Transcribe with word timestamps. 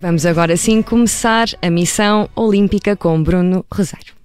Vamos 0.00 0.24
agora 0.24 0.56
sim 0.56 0.80
começar 0.80 1.48
a 1.60 1.68
missão 1.68 2.30
olímpica 2.36 2.94
com 2.94 3.20
Bruno 3.20 3.66
Rosário. 3.68 4.17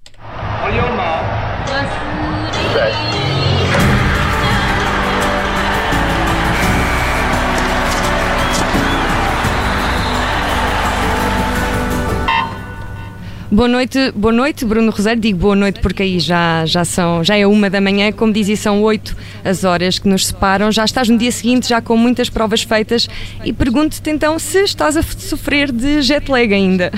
Boa 13.54 13.68
noite, 13.68 14.10
boa 14.16 14.32
noite, 14.32 14.64
Bruno 14.64 14.90
Rosário. 14.90 15.20
Digo 15.20 15.38
boa 15.38 15.54
noite 15.54 15.78
porque 15.78 16.02
aí 16.02 16.18
já, 16.18 16.66
já, 16.66 16.84
são, 16.84 17.22
já 17.22 17.36
é 17.36 17.46
uma 17.46 17.70
da 17.70 17.80
manhã, 17.80 18.10
como 18.10 18.32
dizia, 18.32 18.56
são 18.56 18.82
oito 18.82 19.16
as 19.44 19.62
horas 19.62 19.96
que 19.96 20.08
nos 20.08 20.26
separam. 20.26 20.72
Já 20.72 20.84
estás 20.84 21.08
no 21.08 21.16
dia 21.16 21.30
seguinte, 21.30 21.68
já 21.68 21.80
com 21.80 21.96
muitas 21.96 22.28
provas 22.28 22.64
feitas, 22.64 23.08
e 23.44 23.52
pergunto-te 23.52 24.10
então 24.10 24.40
se 24.40 24.64
estás 24.64 24.96
a 24.96 25.02
sofrer 25.04 25.70
de 25.70 26.02
jet 26.02 26.28
lag 26.28 26.52
ainda. 26.52 26.90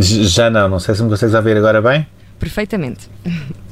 Já 0.00 0.50
não, 0.50 0.68
não 0.68 0.80
sei 0.80 0.96
se 0.96 1.02
me 1.04 1.08
consegues 1.08 1.32
ouvir 1.32 1.56
agora 1.56 1.80
bem. 1.80 2.04
Perfeitamente. 2.40 3.08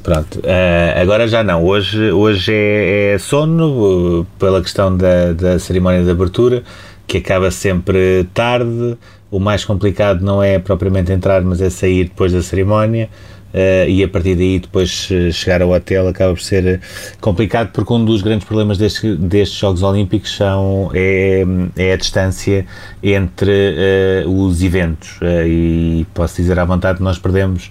Pronto, 0.01 0.39
uh, 0.39 1.01
agora 1.01 1.27
já 1.27 1.43
não. 1.43 1.65
Hoje, 1.65 2.13
hoje 2.13 2.53
é, 2.53 3.15
é 3.15 3.19
sono, 3.19 4.21
uh, 4.21 4.27
pela 4.39 4.63
questão 4.63 4.97
da, 4.97 5.33
da 5.33 5.59
cerimónia 5.59 6.05
de 6.05 6.11
abertura, 6.11 6.63
que 7.13 7.19
acaba 7.19 7.51
sempre 7.51 8.25
tarde 8.33 8.97
o 9.31 9.39
mais 9.39 9.67
complicado 9.67 10.25
não 10.25 10.43
é 10.43 10.59
propriamente 10.59 11.13
entrar, 11.13 11.43
mas 11.43 11.61
é 11.61 11.69
sair 11.69 12.05
depois 12.05 12.33
da 12.33 12.41
cerimónia. 12.41 13.11
Uh, 13.53 13.87
e 13.87 14.03
a 14.03 14.09
partir 14.09 14.35
daí 14.35 14.59
depois 14.59 15.11
eh, 15.11 15.31
chegar 15.31 15.61
ao 15.61 15.69
hotel 15.69 16.09
acaba 16.09 16.33
por 16.33 16.41
ser 16.41 16.81
complicado 17.21 17.71
porque 17.71 17.93
um 17.93 18.03
dos 18.03 18.23
grandes 18.23 18.47
problemas 18.47 18.79
destes, 18.79 19.19
destes 19.19 19.59
Jogos 19.59 19.83
Olímpicos 19.83 20.35
são, 20.35 20.91
é, 20.95 21.45
é 21.77 21.93
a 21.93 21.97
distância 21.97 22.65
entre 23.03 24.25
uh, 24.25 24.31
os 24.31 24.63
eventos 24.63 25.19
uh, 25.21 25.47
e 25.47 26.07
posso 26.15 26.37
dizer 26.37 26.59
à 26.59 26.65
vontade 26.65 27.03
nós 27.03 27.19
perdemos 27.19 27.71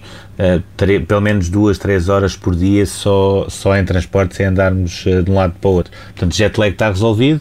pelo 1.08 1.20
menos 1.20 1.48
duas, 1.48 1.78
três 1.78 2.08
horas 2.08 2.36
por 2.36 2.54
dia 2.54 2.86
só, 2.86 3.46
só 3.48 3.76
em 3.76 3.84
transporte 3.84 4.36
sem 4.36 4.46
andarmos 4.46 5.04
de 5.04 5.30
um 5.30 5.34
lado 5.34 5.54
para 5.60 5.70
o 5.70 5.74
outro. 5.74 5.92
Portanto, 6.12 6.34
jet 6.34 6.58
lag 6.58 6.72
está 6.72 6.88
resolvido, 6.88 7.40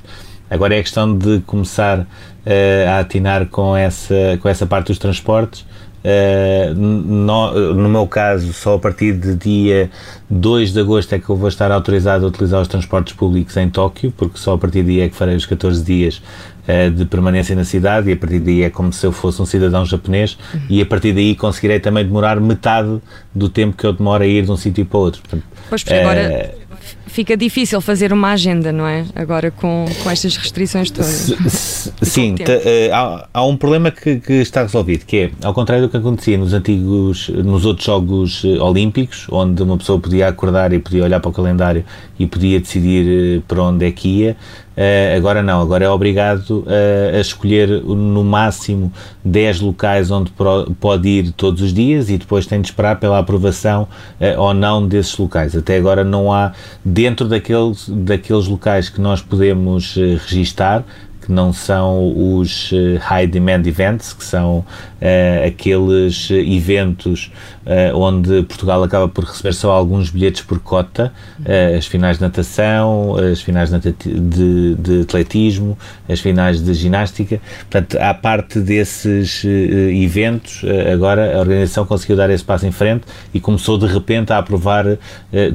agora 0.52 0.76
é 0.76 0.82
questão 0.82 1.18
de 1.18 1.40
começar 1.48 2.00
uh, 2.00 2.90
a 2.90 3.00
atinar 3.00 3.48
com 3.48 3.76
essa, 3.76 4.38
com 4.42 4.50
essa 4.50 4.66
parte 4.68 4.88
dos 4.88 5.00
transportes. 5.00 5.66
Uh, 6.04 6.74
no, 6.74 7.76
no, 7.76 7.88
meu 7.88 8.08
caso, 8.08 8.52
só 8.54 8.74
a 8.74 8.80
partir 8.80 9.14
de 9.14 9.36
dia 9.36 9.90
2 10.32 10.74
de 10.74 10.80
agosto 10.80 11.14
é 11.14 11.20
que 11.20 11.30
eu 11.30 11.36
vou 11.36 11.48
estar 11.48 11.72
autorizado 11.72 12.26
a 12.26 12.28
utilizar 12.28 12.60
os 12.60 12.68
transportes 12.68 13.14
públicos 13.14 13.56
em 13.56 13.70
Tóquio, 13.70 14.12
porque 14.18 14.38
só 14.40 14.56
a 14.56 14.58
partir 14.58 14.82
daí 14.82 15.02
é 15.02 15.10
que 15.10 15.16
farei 15.16 15.36
os 15.36 15.46
14 15.46 15.84
dias 15.84 16.22
uh, 16.68 16.90
de 16.90 17.06
permanência 17.06 17.56
na 17.56 17.64
cidade 17.64 18.10
e 18.10 18.14
a 18.14 18.18
partir 18.18 18.40
daí 18.40 18.64
é 18.64 18.70
como 18.70 18.92
se 18.92 19.06
eu 19.06 19.12
fosse 19.12 19.42
um 19.42 19.46
cidadão 19.46 19.86
japonês 19.86 20.38
uhum. 20.54 20.62
e 20.70 20.82
a 20.82 20.86
partir 20.86 21.14
daí 21.14 21.36
conseguirei 21.36 21.80
também 21.80 22.04
demorar 22.04 22.42
metade 22.42 23.00
do 23.34 23.48
tempo 23.48 23.78
que 23.78 23.86
eu 23.86 23.94
demoro 23.94 24.24
a 24.24 24.28
ir 24.28 24.44
de 24.44 24.52
um 24.52 24.58
sítio 24.58 24.86
para 24.86 25.00
outro. 25.00 25.22
Portanto, 25.22 25.44
pois, 25.70 25.84
porque 25.84 26.00
agora 26.00 26.61
fica 27.08 27.36
difícil 27.36 27.82
fazer 27.82 28.14
uma 28.14 28.32
agenda, 28.32 28.72
não 28.72 28.88
é? 28.88 29.06
Agora 29.16 29.52
com, 29.52 29.86
com 30.04 30.10
estas 30.10 30.38
restrições 30.38 30.90
todas. 30.90 31.34
Sim, 32.02 32.36
uh, 32.36 32.94
há, 32.94 33.28
há, 33.34 33.46
um 33.46 33.58
problema 33.58 33.92
que, 33.92 34.20
que, 34.20 34.34
está 34.34 34.62
resolvido, 34.62 35.06
que 35.06 35.18
é, 35.18 35.32
ao 35.44 35.54
contrário 35.54 35.86
do 35.86 35.90
que 35.90 35.98
acontecia 35.98 36.38
nos 36.38 36.54
antigos, 36.54 37.30
nos 37.30 37.66
outros 37.66 37.86
Jogos 37.86 38.44
uh, 38.44 38.64
Olímpicos, 38.64 39.28
onde 39.30 39.62
uma 39.62 39.78
pessoa 39.78 40.00
podia 40.00 40.28
acordar 40.28 40.72
e 40.74 40.80
podia 40.80 41.04
olhar 41.04 41.20
para 41.20 41.30
o 41.30 41.34
calendário 41.34 41.84
e 42.18 42.26
podia 42.26 42.60
decidir 42.60 43.40
uh, 43.40 43.42
para 43.42 43.62
onde 43.62 43.86
é 43.86 43.92
que 43.92 44.08
ia, 44.08 44.38
Uh, 44.76 45.18
agora 45.18 45.44
não, 45.44 45.62
agora 45.62 45.84
é 45.84 45.90
obrigado 45.90 46.60
uh, 46.62 47.16
a 47.16 47.20
escolher 47.20 47.68
no 47.84 48.24
máximo 48.24 48.92
10 49.24 49.60
locais 49.60 50.10
onde 50.10 50.32
pro, 50.32 50.72
pode 50.80 51.10
ir 51.10 51.32
todos 51.34 51.62
os 51.62 51.74
dias 51.74 52.10
e 52.10 52.18
depois 52.18 52.46
tem 52.46 52.62
de 52.62 52.68
esperar 52.70 52.98
pela 52.98 53.20
aprovação 53.20 53.88
uh, 54.20 54.40
ou 54.40 54.54
não 54.54 54.88
desses 54.88 55.18
locais. 55.18 55.56
Até 55.56 55.76
agora 55.76 56.04
não 56.06 56.32
há, 56.32 56.54
dentro 56.86 57.28
daqueles, 57.28 57.90
daqueles 57.90 58.48
locais 58.48 58.88
que 58.88 59.02
nós 59.02 59.22
podemos 59.22 59.96
registar, 60.28 60.86
que 61.22 61.32
não 61.32 61.54
são 61.54 62.14
os 62.36 62.72
high 63.00 63.28
demand 63.28 63.66
events, 63.66 64.14
que 64.14 64.24
são 64.24 64.66
uh, 65.02 65.48
aqueles 65.48 66.30
eventos 66.32 67.32
uh, 67.66 67.98
onde 67.98 68.44
Portugal 68.44 68.84
acaba 68.84 69.08
por 69.08 69.24
receber 69.26 69.54
só 69.54 69.72
alguns 69.72 70.10
bilhetes 70.10 70.42
por 70.42 70.60
cota, 70.60 71.12
uh, 71.40 71.78
as 71.78 71.86
finais 71.86 72.18
de 72.18 72.24
natação, 72.24 73.16
as 73.16 73.42
finais 73.42 73.70
de, 73.70 73.92
de, 73.92 74.76
de, 74.76 75.02
atletismo, 75.02 75.78
as 76.08 76.20
finais 76.20 76.62
de 76.62 76.74
ginástica. 76.74 77.42
Portanto, 77.70 77.98
à 78.00 78.14
parte 78.14 78.60
desses 78.60 79.44
eventos, 79.44 80.64
agora 80.92 81.38
a 81.38 81.40
organização 81.40 81.86
conseguiu 81.86 82.16
dar 82.16 82.30
esse 82.30 82.44
passo 82.44 82.66
em 82.66 82.72
frente 82.72 83.06
e 83.34 83.40
começou 83.40 83.78
de 83.78 83.86
repente 83.86 84.32
a 84.34 84.38
aprovar 84.38 84.86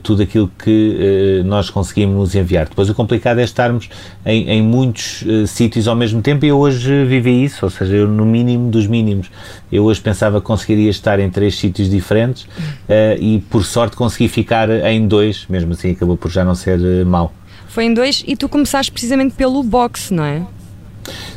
tudo 0.02 0.22
aquilo 0.22 0.50
que 0.62 1.42
nós 1.44 1.70
conseguimos 1.70 2.34
enviar. 2.34 2.68
Depois 2.68 2.88
o 2.88 2.94
complicado 2.94 3.38
é 3.38 3.44
estarmos 3.44 3.88
em, 4.24 4.48
em 4.48 4.62
muitos 4.62 5.24
sítios 5.56 5.88
ao 5.88 5.96
mesmo 5.96 6.20
tempo 6.20 6.44
e 6.44 6.48
eu 6.48 6.58
hoje 6.58 7.04
vivi 7.04 7.42
isso, 7.42 7.64
ou 7.64 7.70
seja, 7.70 7.96
eu 7.96 8.08
no 8.08 8.24
mínimo 8.24 8.70
dos 8.70 8.86
mínimos 8.86 9.30
eu 9.72 9.84
hoje 9.84 10.00
pensava 10.00 10.40
que 10.40 10.46
conseguiria 10.46 10.90
estar 10.90 11.18
em 11.18 11.30
três 11.30 11.56
sítios 11.56 11.88
diferentes 11.88 12.44
uh, 12.44 13.18
e 13.18 13.42
por 13.50 13.64
sorte 13.64 13.96
consegui 13.96 14.28
ficar 14.28 14.70
em 14.70 15.06
dois, 15.08 15.46
mesmo 15.48 15.72
assim 15.72 15.92
acabou 15.92 16.16
por 16.16 16.30
já 16.30 16.44
não 16.44 16.54
ser 16.54 16.78
uh, 16.78 17.06
mau. 17.06 17.32
Foi 17.68 17.84
em 17.84 17.94
dois 17.94 18.22
e 18.26 18.36
tu 18.36 18.48
começaste 18.48 18.92
precisamente 18.92 19.34
pelo 19.34 19.62
boxe, 19.62 20.12
não 20.12 20.24
é? 20.24 20.42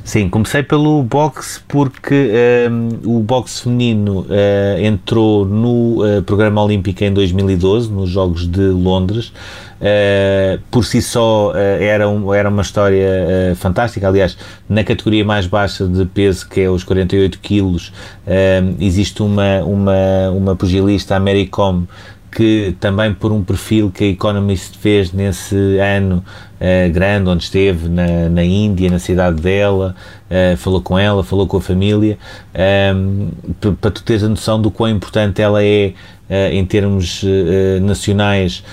Sim, 0.09 0.27
comecei 0.27 0.63
pelo 0.63 1.03
boxe 1.03 1.61
porque 1.67 2.31
um, 2.71 2.89
ehm, 2.89 2.99
o 3.05 3.19
boxe 3.19 3.61
feminino 3.61 4.21
uh, 4.21 4.83
entrou 4.83 5.45
no 5.45 6.03
uh, 6.03 6.23
programa 6.23 6.63
olímpico 6.63 7.03
em 7.03 7.13
2012, 7.13 7.91
nos 7.91 8.09
Jogos 8.09 8.47
de 8.47 8.69
Londres. 8.69 9.27
Uh, 9.79 10.59
por 10.71 10.83
si 10.83 10.99
só 10.99 11.53
era, 11.55 12.09
um, 12.09 12.33
era 12.33 12.49
uma 12.49 12.63
história 12.63 13.55
fantástica. 13.55 14.07
Aliás, 14.07 14.35
na 14.67 14.83
categoria 14.83 15.23
mais 15.23 15.45
baixa 15.45 15.85
de 15.85 16.03
peso, 16.05 16.49
que 16.49 16.61
é 16.61 16.69
os 16.71 16.83
48 16.83 17.37
quilos, 17.39 17.93
ehm, 18.25 18.77
existe 18.79 19.21
uma, 19.21 19.61
uma, 19.63 20.31
uma 20.31 20.55
pugilista, 20.55 21.17
a 21.17 21.19
Mary 21.19 21.45
que 22.31 22.75
também 22.79 23.13
por 23.13 23.31
um 23.31 23.43
perfil 23.43 23.91
que 23.91 24.03
a 24.03 24.07
Economist 24.07 24.77
fez 24.77 25.11
nesse 25.11 25.55
ano 25.79 26.23
uh, 26.59 26.91
grande, 26.91 27.29
onde 27.29 27.43
esteve 27.43 27.89
na, 27.89 28.29
na 28.29 28.43
Índia, 28.43 28.89
na 28.89 28.99
cidade 28.99 29.41
dela, 29.41 29.95
uh, 30.29 30.57
falou 30.57 30.81
com 30.81 30.97
ela, 30.97 31.23
falou 31.23 31.47
com 31.47 31.57
a 31.57 31.61
família, 31.61 32.17
um, 32.53 33.29
ehm, 33.61 33.73
para 33.81 33.91
tu 33.91 34.03
teres 34.03 34.23
a 34.23 34.29
noção 34.29 34.61
do 34.61 34.69
quão 34.69 34.89
importante 34.89 35.41
ela 35.41 35.63
é 35.63 35.93
uh, 36.29 36.53
em 36.53 36.65
termos 36.65 37.23
nacionais. 37.81 38.63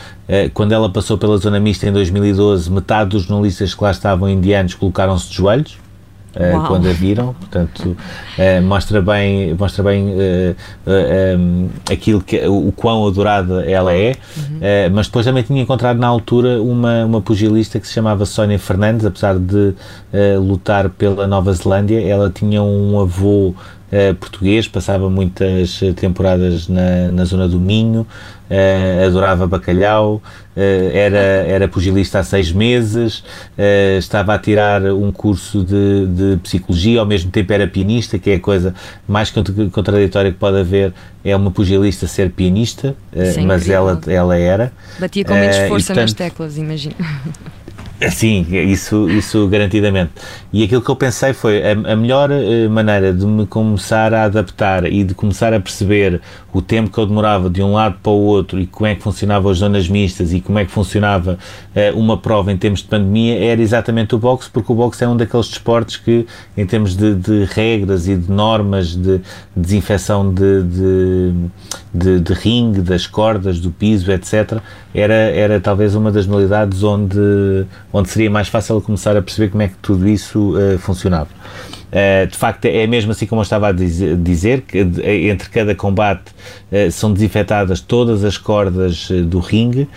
quando 0.52 0.72
ela 0.72 0.90
passou 0.90 1.16
pela 1.16 1.36
zona 1.38 1.60
mista 1.60 1.88
em 1.88 1.92
2012, 1.92 2.70
metade 2.70 3.10
dos 3.10 3.22
jornalistas 3.22 3.74
que 3.74 3.82
lá 3.82 3.90
estavam 3.90 4.28
indianos 4.28 4.74
colocaram-se 4.74 5.28
de 5.28 5.36
joelhos 5.36 5.85
uh, 6.36 6.66
quando 6.66 6.88
a 6.88 6.92
viram, 6.92 7.34
portanto 7.34 7.96
uh, 8.38 8.62
mostra 8.62 9.00
bem, 9.00 9.54
mostra 9.54 9.82
bem 9.82 10.10
uh, 10.10 10.56
um, 11.38 11.68
aquilo 11.90 12.20
que, 12.22 12.38
o, 12.46 12.68
o 12.68 12.72
quão 12.72 13.06
adorada 13.06 13.64
ela 13.68 13.94
é, 13.94 14.16
uhum. 14.36 14.60
mas 14.92 15.06
depois 15.06 15.24
também 15.24 15.42
tinha 15.42 15.62
encontrado 15.62 15.98
na 15.98 16.06
altura 16.06 16.62
uma, 16.62 17.04
uma 17.04 17.20
pugilista 17.20 17.80
que 17.80 17.86
se 17.86 17.94
chamava 17.94 18.24
Sónia 18.26 18.58
Fernandes, 18.58 19.04
apesar 19.04 19.38
de 19.38 19.74
lutar 20.40 20.88
pela 20.90 21.26
Nova 21.26 21.52
Zelândia, 21.52 22.00
ela 22.06 22.30
tinha 22.30 22.62
um 22.62 23.00
avô 23.00 23.54
português, 24.20 24.66
passava 24.66 25.08
muitas 25.08 25.80
temporadas 25.96 26.68
na, 26.68 27.10
na 27.12 27.24
zona 27.24 27.48
do 27.48 27.58
Minho, 27.60 28.06
uh, 28.50 29.06
adorava 29.06 29.46
bacalhau, 29.46 30.22
uh, 30.56 30.60
era, 30.92 31.18
era 31.18 31.68
pugilista 31.68 32.18
há 32.18 32.24
seis 32.24 32.52
meses, 32.52 33.22
estava 33.98 34.34
a 34.34 34.38
tirar 34.38 34.82
um 34.84 35.10
curso 35.12 35.64
de, 35.64 36.06
de 36.06 36.36
psicologia, 36.42 37.00
ao 37.00 37.06
mesmo 37.06 37.30
tempo 37.30 37.52
era 37.52 37.66
pianista, 37.66 38.18
que 38.18 38.30
é 38.30 38.34
a 38.34 38.40
coisa 38.40 38.74
mais 39.06 39.32
contraditória 39.72 40.32
que 40.32 40.38
pode 40.38 40.58
haver, 40.58 40.92
é 41.24 41.34
uma 41.34 41.50
pugilista 41.50 42.06
ser 42.06 42.30
pianista, 42.30 42.94
mas 43.44 43.68
ela, 43.68 44.00
ela 44.06 44.36
era. 44.36 44.72
Batia 44.98 45.24
com 45.24 45.34
menos 45.34 45.56
força 45.68 45.94
portanto, 45.94 45.96
nas 45.96 46.12
teclas, 46.12 46.58
imagino. 46.58 46.94
Sim, 48.10 48.46
isso, 48.50 49.08
isso 49.08 49.48
garantidamente. 49.48 50.12
E 50.52 50.62
aquilo 50.62 50.82
que 50.82 50.90
eu 50.90 50.96
pensei 50.96 51.32
foi 51.32 51.62
a, 51.62 51.72
a 51.72 51.96
melhor 51.96 52.30
uh, 52.30 52.70
maneira 52.70 53.12
de 53.12 53.24
me 53.24 53.46
começar 53.46 54.12
a 54.12 54.24
adaptar 54.24 54.84
e 54.84 55.02
de 55.02 55.14
começar 55.14 55.54
a 55.54 55.60
perceber 55.60 56.20
o 56.56 56.62
tempo 56.62 56.90
que 56.90 56.98
eu 56.98 57.04
demorava 57.04 57.50
de 57.50 57.62
um 57.62 57.74
lado 57.74 57.98
para 58.02 58.10
o 58.10 58.18
outro 58.18 58.58
e 58.58 58.66
como 58.66 58.86
é 58.86 58.94
que 58.94 59.02
funcionavam 59.02 59.50
as 59.50 59.58
zonas 59.58 59.90
mistas 59.90 60.32
e 60.32 60.40
como 60.40 60.58
é 60.58 60.64
que 60.64 60.70
funcionava 60.70 61.38
uh, 61.74 61.98
uma 61.98 62.16
prova 62.16 62.50
em 62.50 62.56
termos 62.56 62.80
de 62.80 62.86
pandemia 62.86 63.38
era 63.44 63.60
exatamente 63.60 64.14
o 64.14 64.18
boxe, 64.18 64.48
porque 64.48 64.72
o 64.72 64.74
boxe 64.74 65.04
é 65.04 65.08
um 65.08 65.14
daqueles 65.14 65.48
desportos 65.48 65.98
que, 65.98 66.26
em 66.56 66.64
termos 66.64 66.96
de, 66.96 67.14
de 67.14 67.44
regras 67.44 68.08
e 68.08 68.16
de 68.16 68.32
normas 68.32 68.96
de 68.96 69.20
desinfecção 69.54 70.32
de, 70.32 70.62
de, 70.62 71.34
de, 71.92 72.20
de 72.20 72.32
ringue, 72.32 72.80
das 72.80 73.06
cordas, 73.06 73.60
do 73.60 73.70
piso, 73.70 74.10
etc., 74.10 74.58
era, 74.94 75.12
era 75.12 75.60
talvez 75.60 75.94
uma 75.94 76.10
das 76.10 76.26
modalidades 76.26 76.82
onde, 76.82 77.66
onde 77.92 78.08
seria 78.08 78.30
mais 78.30 78.48
fácil 78.48 78.80
começar 78.80 79.14
a 79.14 79.20
perceber 79.20 79.50
como 79.50 79.62
é 79.62 79.68
que 79.68 79.76
tudo 79.82 80.08
isso 80.08 80.56
uh, 80.56 80.78
funcionava. 80.78 81.28
Uh, 81.86 82.26
de 82.26 82.36
facto, 82.36 82.64
é 82.64 82.86
mesmo 82.86 83.12
assim 83.12 83.26
como 83.26 83.40
eu 83.40 83.44
estava 83.44 83.68
a 83.68 83.72
dizer, 83.72 84.62
que 84.62 84.78
entre 85.30 85.48
cada 85.48 85.74
combate 85.74 86.32
uh, 86.72 86.90
são 86.90 87.12
desinfetadas 87.12 87.80
todas 87.80 88.24
as 88.24 88.36
cordas 88.36 89.08
uh, 89.08 89.24
do 89.24 89.38
ringue. 89.38 89.88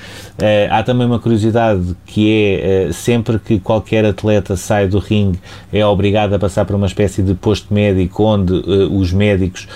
há 0.70 0.84
também 0.84 1.08
uma 1.08 1.20
curiosidade 1.20 1.96
que 2.06 2.60
é 2.62 2.92
sempre 2.94 3.40
que 3.40 3.60
qualquer 3.60 4.06
atleta 4.06 4.56
sai 4.56 4.88
do 4.88 5.00
ringue 5.00 5.40
é 5.74 5.86
obrigado 5.86 6.34
a 6.34 6.40
passar 6.40 6.64
por 6.66 6.76
uma 6.76 6.88
espécie 6.88 7.22
de 7.22 7.34
posto 7.34 7.74
médico 7.74 8.24
onde 8.24 8.54
os 8.54 9.12
médicos 9.12 9.68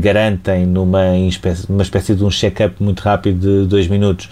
garantem 0.00 0.66
numa 0.66 1.16
espécie, 1.16 1.66
espécie 1.80 2.14
de 2.14 2.24
um 2.24 2.30
check-up 2.30 2.74
muito 2.80 3.00
rápido 3.00 3.62
de 3.62 3.66
dois 3.66 3.88
minutos 3.88 4.28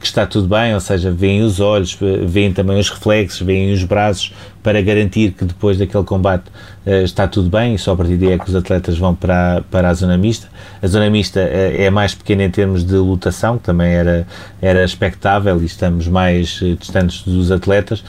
que 0.00 0.06
está 0.06 0.26
tudo 0.26 0.48
bem, 0.48 0.74
ou 0.74 0.80
seja, 0.80 1.10
veem 1.10 1.42
os 1.42 1.60
olhos, 1.60 1.96
veem 2.26 2.52
também 2.52 2.78
os 2.78 2.90
reflexos, 2.90 3.40
veem 3.40 3.72
os 3.72 3.84
braços 3.84 4.32
para 4.62 4.80
garantir 4.80 5.32
que 5.32 5.44
depois 5.44 5.76
daquele 5.76 6.04
combate 6.04 6.44
uh, 6.86 6.90
está 7.02 7.26
tudo 7.26 7.50
bem 7.50 7.74
e 7.74 7.78
só 7.78 7.92
a 7.92 7.96
partir 7.96 8.16
daí 8.16 8.32
é 8.32 8.38
que 8.38 8.48
os 8.48 8.54
atletas 8.54 8.96
vão 8.96 9.14
para, 9.14 9.62
para 9.70 9.88
a 9.88 9.94
zona 9.94 10.16
mista. 10.16 10.48
A 10.80 10.86
zona 10.86 11.10
mista 11.10 11.40
uh, 11.40 11.82
é 11.82 11.90
mais 11.90 12.14
pequena 12.14 12.44
em 12.44 12.50
termos 12.50 12.84
de 12.84 12.94
lotação, 12.94 13.58
que 13.58 13.64
também 13.64 13.92
era, 13.92 14.26
era 14.60 14.84
expectável 14.84 15.60
e 15.60 15.66
estamos 15.66 16.06
mais 16.06 16.60
uh, 16.62 16.76
distantes 16.76 17.22
dos 17.22 17.50
atletas 17.50 18.04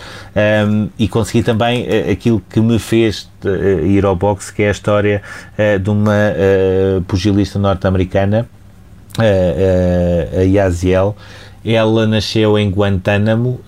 um, 0.67 0.89
e 0.97 1.07
consegui 1.07 1.43
também 1.43 1.87
aquilo 2.11 2.41
que 2.49 2.59
me 2.59 2.77
fez 2.77 3.29
ir 3.85 4.05
ao 4.05 4.15
boxe, 4.15 4.53
que 4.53 4.63
é 4.63 4.69
a 4.69 4.71
história 4.71 5.21
de 5.81 5.89
uma 5.89 6.33
pugilista 7.07 7.59
norte-americana, 7.59 8.47
a 9.19 10.41
Yaziel, 10.41 11.15
ela 11.65 12.05
nasceu 12.05 12.59
em 12.59 12.69
Guantánamo, 12.69 13.59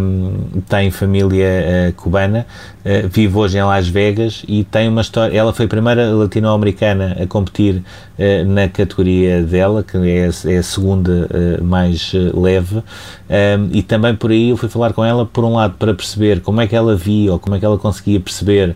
um, 0.00 0.60
tem 0.68 0.90
família 0.90 1.90
uh, 1.90 1.92
cubana, 1.92 2.44
uh, 2.84 3.08
vive 3.08 3.36
hoje 3.36 3.58
em 3.58 3.62
Las 3.62 3.86
Vegas 3.86 4.44
e 4.48 4.64
tem 4.64 4.88
uma 4.88 5.02
história. 5.02 5.36
Ela 5.36 5.52
foi 5.52 5.66
a 5.66 5.68
primeira 5.68 6.10
latino-americana 6.10 7.16
a 7.22 7.26
competir 7.28 7.76
uh, 8.18 8.44
na 8.44 8.68
categoria 8.68 9.42
dela, 9.42 9.84
que 9.84 9.96
é, 9.96 10.28
é 10.52 10.56
a 10.56 10.62
segunda 10.62 11.28
mais 11.62 12.12
leve, 12.34 12.76
um, 12.78 13.68
e 13.72 13.82
também 13.82 14.14
por 14.14 14.30
aí 14.30 14.50
eu 14.50 14.56
fui 14.56 14.68
falar 14.68 14.92
com 14.92 15.04
ela, 15.04 15.24
por 15.24 15.44
um 15.44 15.54
lado, 15.54 15.74
para 15.78 15.94
perceber 15.94 16.40
como 16.40 16.60
é 16.60 16.66
que 16.66 16.74
ela 16.74 16.96
via 16.96 17.32
ou 17.32 17.38
como 17.38 17.54
é 17.54 17.58
que 17.58 17.64
ela 17.64 17.78
conseguia 17.78 18.18
perceber 18.18 18.74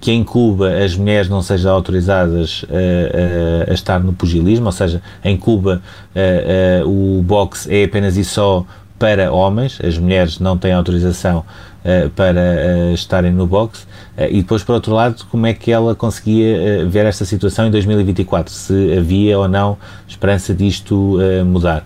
que 0.00 0.12
em 0.12 0.22
Cuba 0.22 0.70
as 0.84 0.96
mulheres 0.96 1.28
não 1.28 1.42
sejam 1.42 1.72
autorizadas 1.72 2.64
a 3.68 3.72
estar 3.72 4.00
no 4.00 4.12
pugilismo, 4.12 4.66
ou 4.66 4.72
seja, 4.72 5.02
em 5.24 5.36
Cuba 5.36 5.82
o 6.86 7.22
boxe 7.22 7.72
é 7.74 7.84
apenas 7.84 8.16
e 8.16 8.24
só 8.24 8.64
para 9.00 9.32
homens, 9.32 9.80
as 9.82 9.96
mulheres 9.96 10.38
não 10.38 10.58
têm 10.58 10.74
autorização 10.74 11.38
uh, 11.38 12.10
para 12.10 12.38
uh, 12.38 12.92
estarem 12.92 13.32
no 13.32 13.46
boxe, 13.46 13.84
uh, 14.18 14.24
e 14.28 14.42
depois, 14.42 14.62
por 14.62 14.74
outro 14.74 14.92
lado, 14.92 15.24
como 15.30 15.46
é 15.46 15.54
que 15.54 15.72
ela 15.72 15.94
conseguia 15.94 16.86
ver 16.86 17.06
esta 17.06 17.24
situação 17.24 17.66
em 17.66 17.70
2024, 17.70 18.52
se 18.52 18.98
havia 18.98 19.38
ou 19.38 19.48
não 19.48 19.78
esperança 20.06 20.54
disto 20.54 21.18
mudar. 21.46 21.82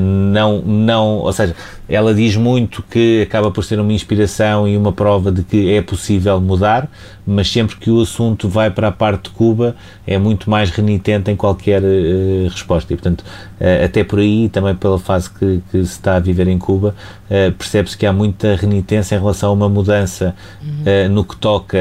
não, 0.00 0.62
não, 0.62 1.06
ou 1.18 1.32
seja, 1.34 1.54
ela 1.88 2.14
diz 2.14 2.36
muito 2.36 2.82
que 2.82 3.22
acaba 3.22 3.50
por 3.50 3.64
ser 3.64 3.80
uma 3.80 3.92
inspiração 3.92 4.68
e 4.68 4.76
uma 4.76 4.92
prova 4.92 5.32
de 5.32 5.42
que 5.42 5.72
é 5.72 5.80
possível 5.80 6.40
mudar, 6.40 6.88
mas 7.28 7.50
sempre 7.52 7.76
que 7.76 7.90
o 7.90 8.00
assunto 8.00 8.48
vai 8.48 8.70
para 8.70 8.88
a 8.88 8.92
parte 8.92 9.24
de 9.24 9.30
Cuba 9.30 9.76
é 10.06 10.16
muito 10.16 10.48
mais 10.48 10.70
renitente 10.70 11.30
em 11.30 11.36
qualquer 11.36 11.82
uh, 11.82 12.48
resposta. 12.48 12.90
E, 12.90 12.96
portanto, 12.96 13.20
uh, 13.20 13.84
até 13.84 14.02
por 14.02 14.18
aí, 14.18 14.48
também 14.48 14.74
pela 14.74 14.98
fase 14.98 15.28
que, 15.30 15.62
que, 15.70 15.78
se 15.84 15.92
está 15.92 16.16
a 16.16 16.20
viver 16.20 16.48
em 16.48 16.58
Cuba, 16.58 16.94
uh, 17.30 17.52
percebe-se 17.52 17.98
que 17.98 18.06
há 18.06 18.14
muita 18.14 18.56
renitência 18.56 19.14
em 19.14 19.18
relação 19.18 19.50
a 19.50 19.52
uma 19.52 19.68
mudança 19.68 20.34
uhum. 20.62 21.10
no 21.10 21.24
que 21.24 21.36
toca 21.36 21.78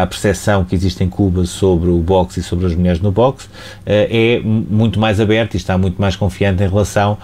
à 0.00 0.06
percepção 0.06 0.64
que 0.64 0.74
existe 0.74 1.02
em 1.02 1.08
Cuba 1.08 1.44
sobre 1.44 1.90
o 1.90 1.98
boxe 1.98 2.38
e 2.38 2.42
sobre 2.42 2.66
as 2.66 2.74
mulheres 2.74 3.00
no 3.00 3.10
boxe. 3.10 3.48
é 3.84 4.40
muito 4.44 5.00
mais 5.00 5.20
aberto 5.20 5.54
e 5.54 5.56
está 5.56 5.76
muito 5.76 6.00
mais 6.00 6.14
confiante 6.14 6.62
em 6.62 6.68
relação 6.68 7.18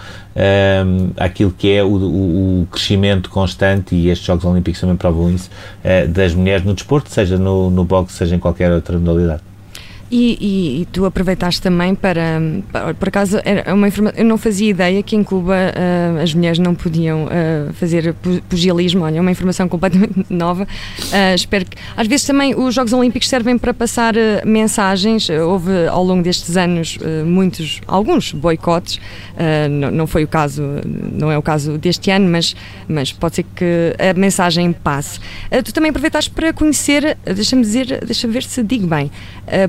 àquilo 1.17 1.51
que 1.51 1.71
é 1.71 1.83
o, 1.83 1.87
o, 1.87 2.20
o, 2.21 2.67
crescimento 2.71 3.29
constante, 3.29 3.95
e 3.95 4.09
estes 4.09 4.25
Jogos 4.25 4.45
Olímpicos 4.45 4.79
também 4.79 4.95
provam 4.95 5.31
isso, 5.31 5.49
das 6.09 6.33
mulheres 6.33 6.65
no 6.65 6.73
desporto, 6.73 7.09
seja 7.09 7.37
no 7.37 7.69
no, 7.69 7.83
boxe, 7.83 8.15
seja 8.15 8.35
em 8.35 8.39
qualquer 8.39 8.71
outra 8.71 8.97
modalidade. 8.97 9.50
E, 10.11 10.37
e, 10.41 10.81
e, 10.81 10.85
tu 10.87 11.05
aproveitaste 11.05 11.61
também 11.61 11.95
para, 11.95 12.41
para, 12.69 12.93
por 12.93 13.07
acaso, 13.07 13.39
era 13.45 13.73
uma 13.73 13.87
informação, 13.87 14.19
eu 14.19 14.25
não 14.25 14.37
fazia 14.37 14.69
ideia 14.69 15.01
que 15.01 15.15
em 15.15 15.23
Cuba 15.23 15.53
uh, 15.55 16.21
as 16.21 16.33
mulheres 16.33 16.59
não 16.59 16.75
podiam 16.75 17.27
uh, 17.27 17.71
fazer 17.71 18.13
pugilismo, 18.49 19.05
olha, 19.05 19.19
é 19.19 19.21
uma 19.21 19.31
informação 19.31 19.69
completamente 19.69 20.25
nova. 20.29 20.63
Uh, 20.63 21.33
espero 21.33 21.63
que, 21.63 21.77
às 21.95 22.07
vezes 22.07 22.25
também 22.25 22.53
os 22.53 22.75
Jogos 22.75 22.91
Olímpicos 22.91 23.29
servem 23.29 23.57
para 23.57 23.73
passar 23.73 24.13
mensagens, 24.45 25.29
houve 25.29 25.87
ao 25.87 26.03
longo 26.03 26.21
destes 26.21 26.57
anos 26.57 26.97
muitos, 27.25 27.79
alguns 27.87 28.33
boicotes, 28.33 28.99
não, 29.69 29.91
não 29.91 30.07
foi 30.07 30.25
o 30.25 30.27
caso, 30.27 30.61
não 31.13 31.31
é 31.31 31.37
o 31.37 31.41
caso 31.41 31.77
deste 31.77 32.11
ano, 32.11 32.29
mas, 32.29 32.53
mas 32.87 33.13
pode 33.13 33.35
ser 33.35 33.45
que 33.55 33.95
a 33.97 34.13
mensagem 34.13 34.73
passe. 34.73 35.19
tu 35.63 35.73
também 35.73 35.89
aproveitaste 35.89 36.29
para 36.31 36.51
conhecer, 36.51 37.17
deixa-me 37.23 37.61
dizer, 37.61 38.03
deixa-me 38.05 38.33
ver 38.33 38.43
se 38.43 38.61
digo 38.61 38.87
bem, 38.87 39.09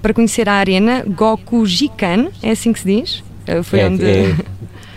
para 0.00 0.12
conhecer 0.12 0.31
conhecer 0.32 0.49
a 0.49 0.55
arena 0.55 1.05
Gokujikan, 1.06 2.29
é 2.43 2.52
assim 2.52 2.73
que 2.73 2.81
se 2.81 2.87
diz? 2.87 3.25
Eh, 3.46 3.62
foi 3.62 3.81
é, 3.81 3.87
onde. 3.87 4.05
É, 4.05 4.34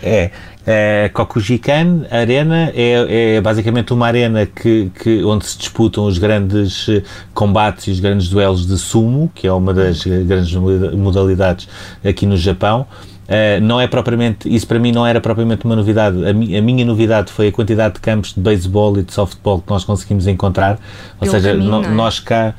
é. 0.02 0.30
É, 0.68 1.08
Kokujikan 1.14 2.06
Arena 2.10 2.72
é, 2.74 3.36
é, 3.36 3.40
basicamente 3.40 3.92
uma 3.92 4.04
arena 4.04 4.46
que, 4.46 4.90
que, 5.00 5.22
onde 5.22 5.46
se 5.46 5.56
disputam 5.56 6.06
os 6.06 6.18
grandes 6.18 6.88
eh, 6.88 7.04
combates 7.32 7.86
e 7.86 7.92
os 7.92 8.00
grandes 8.00 8.28
duelos 8.28 8.66
de 8.66 8.76
sumo, 8.76 9.30
que 9.32 9.46
é 9.46 9.52
uma 9.52 9.72
das 9.72 10.02
grandes 10.02 10.52
modalidades 10.54 11.68
aqui 12.04 12.26
no 12.26 12.36
Japão. 12.36 12.84
Uh, 13.26 13.60
não 13.60 13.80
é 13.80 13.86
propriamente, 13.88 14.52
isso 14.52 14.66
para 14.66 14.78
mim 14.78 14.90
não 14.92 15.06
era 15.06 15.20
propriamente 15.20 15.64
uma 15.64 15.76
novidade. 15.76 16.24
A, 16.26 16.32
mi, 16.32 16.56
a 16.56 16.62
minha 16.62 16.84
novidade 16.84 17.30
foi 17.30 17.48
a 17.48 17.52
quantidade 17.52 17.94
de 17.94 18.00
campos 18.00 18.32
de 18.34 18.40
beisebol 18.40 18.98
e 18.98 19.02
de 19.02 19.12
softball 19.12 19.60
que 19.60 19.70
nós 19.70 19.84
conseguimos 19.84 20.26
encontrar. 20.26 20.80
Ou 21.20 21.28
Pelo 21.28 21.30
seja, 21.32 21.50
caminho, 21.50 21.70
no, 21.70 21.84
é? 21.84 21.88
nós 21.90 22.18
cá 22.18 22.54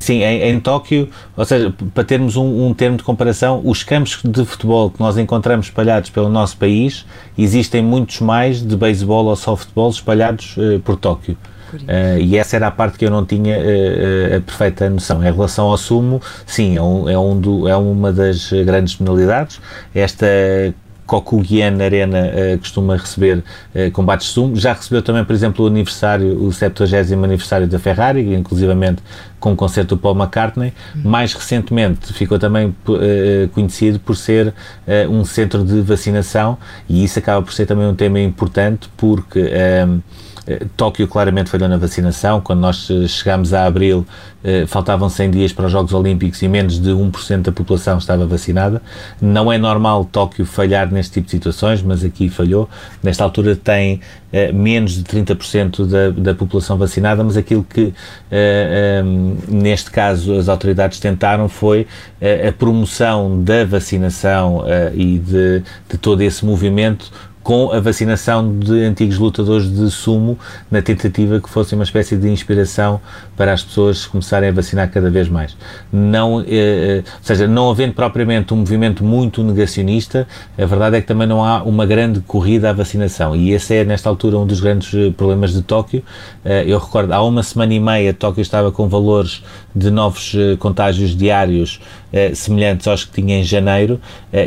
Sim, 0.00 0.22
em, 0.22 0.42
em, 0.50 0.60
Tóquio, 0.60 1.08
ou 1.36 1.44
seja, 1.44 1.72
para 1.94 2.04
termos 2.04 2.36
um, 2.36 2.66
um, 2.66 2.74
termo 2.74 2.96
de 2.96 3.02
comparação, 3.02 3.60
os 3.64 3.82
campos 3.82 4.18
de 4.24 4.44
futebol 4.44 4.90
que 4.90 4.98
nós 4.98 5.16
encontramos 5.16 5.66
espalhados 5.66 6.10
pelo 6.10 6.28
nosso 6.28 6.56
país, 6.56 7.06
existem 7.38 7.82
muitos 7.82 8.20
mais 8.20 8.60
de 8.60 8.76
beisebol 8.76 9.26
ou 9.26 9.36
softball 9.36 9.90
espalhados 9.90 10.56
uh, 10.56 10.80
por 10.80 10.96
Tóquio. 10.96 11.36
Uh, 11.74 12.18
e 12.20 12.36
essa 12.36 12.56
era 12.56 12.66
a 12.66 12.70
parte 12.70 12.98
que 12.98 13.04
eu 13.04 13.10
não 13.10 13.24
tinha 13.24 13.56
uh, 13.56 14.36
a 14.36 14.40
perfeita 14.40 14.90
noção. 14.90 15.22
Em 15.22 15.32
relação 15.32 15.68
ao 15.68 15.76
sumo, 15.78 16.20
sim, 16.44 16.76
é, 16.76 16.82
um, 16.82 17.08
é, 17.08 17.18
um 17.18 17.40
do, 17.40 17.68
é 17.68 17.76
uma 17.76 18.12
das 18.12 18.52
grandes 18.52 18.94
penalidades. 18.94 19.60
Esta 19.94 20.26
Kokugian 21.06 21.82
Arena 21.82 22.30
uh, 22.30 22.58
costuma 22.58 22.96
receber 22.96 23.38
uh, 23.74 23.90
combates 23.92 24.28
sumo. 24.28 24.56
Já 24.56 24.72
recebeu 24.72 25.02
também, 25.02 25.24
por 25.24 25.34
exemplo, 25.34 25.64
o 25.64 25.68
aniversário, 25.68 26.42
o 26.42 26.52
70 26.52 27.14
aniversário 27.14 27.66
da 27.66 27.78
Ferrari, 27.78 28.34
inclusivamente 28.34 29.02
com 29.38 29.52
o 29.52 29.56
concerto 29.56 29.96
do 29.96 30.00
Paul 30.00 30.16
McCartney. 30.16 30.72
Uhum. 30.94 31.10
Mais 31.10 31.34
recentemente 31.34 32.12
ficou 32.12 32.38
também 32.38 32.68
uh, 32.68 33.48
conhecido 33.52 33.98
por 33.98 34.16
ser 34.16 34.54
um 35.10 35.24
centro 35.24 35.64
de 35.64 35.80
vacinação 35.80 36.58
e 36.88 37.04
isso 37.04 37.18
acaba 37.18 37.42
por 37.42 37.52
ser 37.52 37.66
também 37.66 37.86
um 37.86 37.94
tema 37.94 38.20
importante 38.20 38.88
porque 38.96 39.50
Tóquio 40.76 41.06
claramente 41.06 41.50
falhou 41.50 41.68
na 41.68 41.76
vacinação. 41.76 42.40
Quando 42.40 42.60
nós 42.60 42.88
eh, 42.90 43.06
chegámos 43.06 43.54
a 43.54 43.64
abril, 43.64 44.06
eh, 44.42 44.64
faltavam 44.66 45.08
100 45.08 45.30
dias 45.30 45.52
para 45.52 45.66
os 45.66 45.72
Jogos 45.72 45.92
Olímpicos 45.92 46.42
e 46.42 46.48
menos 46.48 46.80
de 46.80 46.90
1% 46.90 47.42
da 47.42 47.52
população 47.52 47.98
estava 47.98 48.26
vacinada. 48.26 48.82
Não 49.20 49.52
é 49.52 49.58
normal 49.58 50.04
Tóquio 50.04 50.44
falhar 50.44 50.90
neste 50.90 51.14
tipo 51.14 51.26
de 51.26 51.30
situações, 51.30 51.82
mas 51.82 52.04
aqui 52.04 52.28
falhou. 52.28 52.68
Nesta 53.02 53.22
altura 53.22 53.54
tem 53.54 54.00
menos 54.54 54.92
de 54.92 55.04
30% 55.04 55.86
da, 55.86 56.08
da 56.08 56.34
população 56.34 56.78
vacinada, 56.78 57.22
mas 57.22 57.36
aquilo 57.36 57.62
que, 57.62 57.92
neste 59.46 59.90
caso, 59.90 60.34
as 60.38 60.48
autoridades 60.48 60.98
tentaram 60.98 61.50
foi 61.50 61.86
a 62.48 62.50
promoção 62.50 63.42
da 63.42 63.62
vacinação 63.66 64.64
e 64.94 65.18
de, 65.18 65.62
de 65.86 65.98
todo 65.98 66.22
esse 66.22 66.46
movimento 66.46 67.12
com 67.42 67.72
a 67.72 67.80
vacinação 67.80 68.58
de 68.58 68.84
antigos 68.84 69.18
lutadores 69.18 69.70
de 69.70 69.90
sumo, 69.90 70.38
na 70.70 70.80
tentativa 70.80 71.40
que 71.40 71.48
fosse 71.48 71.74
uma 71.74 71.84
espécie 71.84 72.16
de 72.16 72.28
inspiração 72.28 73.00
para 73.36 73.52
as 73.52 73.62
pessoas 73.62 74.06
começarem 74.06 74.48
a 74.48 74.52
vacinar 74.52 74.90
cada 74.90 75.10
vez 75.10 75.28
mais. 75.28 75.56
Não, 75.92 76.40
eh, 76.40 76.46
eh, 76.48 77.02
ou 77.04 77.24
seja, 77.24 77.46
não 77.46 77.70
havendo 77.70 77.94
propriamente 77.94 78.54
um 78.54 78.58
movimento 78.58 79.04
muito 79.04 79.42
negacionista, 79.42 80.26
a 80.58 80.66
verdade 80.66 80.96
é 80.96 81.00
que 81.00 81.06
também 81.06 81.26
não 81.26 81.44
há 81.44 81.62
uma 81.62 81.84
grande 81.86 82.20
corrida 82.20 82.70
à 82.70 82.72
vacinação 82.72 83.34
e 83.34 83.52
esse 83.52 83.74
é, 83.74 83.84
nesta 83.84 84.08
altura, 84.08 84.38
um 84.38 84.46
dos 84.46 84.60
grandes 84.60 84.92
eh, 84.94 85.10
problemas 85.10 85.52
de 85.52 85.62
Tóquio. 85.62 86.02
Eh, 86.44 86.64
eu 86.66 86.78
recordo, 86.78 87.12
há 87.12 87.22
uma 87.22 87.42
semana 87.42 87.74
e 87.74 87.80
meia, 87.80 88.14
Tóquio 88.14 88.42
estava 88.42 88.70
com 88.70 88.88
valores 88.88 89.42
de 89.74 89.90
novos 89.90 90.34
eh, 90.34 90.56
contágios 90.56 91.16
diários 91.16 91.80
eh, 92.12 92.34
semelhantes 92.34 92.86
aos 92.86 93.04
que 93.04 93.12
tinha 93.22 93.38
em 93.38 93.44
janeiro 93.44 94.00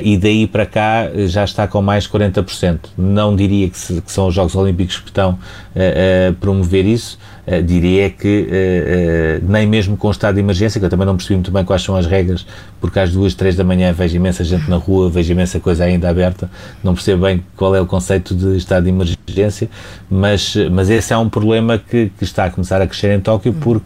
e 0.04 0.18
daí 0.18 0.48
para 0.48 0.66
cá 0.66 1.10
já 1.28 1.44
está 1.44 1.68
com 1.68 1.82
mais 1.82 2.08
40%. 2.08 2.80
Não 2.98 3.36
diria 3.36 3.70
que, 3.70 3.78
se, 3.78 4.02
que 4.02 4.12
são 4.12 4.28
os 4.28 4.34
Jogos 4.34 4.56
Olímpicos 4.56 5.00
que 5.00 5.10
estão 5.10 5.38
a 5.76 6.34
promover 6.40 6.86
isso, 6.86 7.20
uh, 7.48 7.64
diria 7.64 8.10
que 8.10 8.48
uh, 8.48 9.46
nem 9.52 9.68
mesmo 9.68 9.98
com 9.98 10.08
o 10.08 10.12
estado 10.12 10.36
de 10.36 10.42
emergência, 10.42 10.80
que 10.80 10.86
eu 10.86 10.90
também 10.90 11.06
não 11.06 11.16
percebi 11.16 11.36
muito 11.36 11.52
bem 11.52 11.64
quais 11.64 11.82
são 11.82 11.96
as 11.96 12.06
regras, 12.06 12.46
porque 12.80 13.00
às 13.00 13.12
duas, 13.12 13.34
três 13.34 13.56
da 13.56 13.64
manhã 13.64 13.92
vejo 13.94 14.16
imensa 14.16 14.44
gente 14.44 14.70
na 14.70 14.78
rua, 14.78 15.10
vejo 15.10 15.32
imensa 15.32 15.60
coisa 15.60 15.84
ainda 15.84 16.10
aberta, 16.10 16.50
não 16.84 16.94
percebo 16.94 17.24
bem 17.24 17.44
qual 17.56 17.76
é 17.76 17.82
o 17.82 17.86
conceito 17.86 18.36
de 18.36 18.58
estado 18.58 18.84
de 18.84 18.90
emergência, 18.90 19.70
mas, 20.10 20.56
mas 20.72 20.90
esse 20.90 21.14
é 21.14 21.18
um 21.18 21.30
problema 21.30 21.78
que, 21.78 22.12
que 22.18 22.24
está 22.24 22.46
a 22.46 22.50
começar 22.50 22.82
a 22.82 22.88
crescer 22.88 23.16
em 23.16 23.20
Tóquio, 23.20 23.54
porque 23.54 23.86